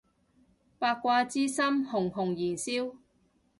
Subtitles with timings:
[0.79, 2.95] 八卦之心熊熊燃燒